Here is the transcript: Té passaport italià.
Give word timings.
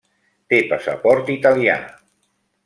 Té 0.53 0.61
passaport 0.71 1.29
italià. 1.35 1.77